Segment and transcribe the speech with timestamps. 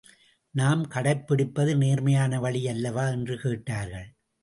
[0.55, 3.07] நாம் கடைப்பிடிப்பது நேர்மையான வழி அல்லவா?
[3.07, 4.09] என்று கேட்டார்கள்.